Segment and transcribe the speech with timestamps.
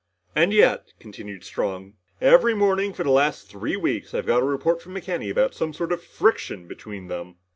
[0.35, 4.81] "And yet," continued Strong, "every morning for the last three weeks I've got a report
[4.81, 7.35] from McKenny about some sort of friction between them!"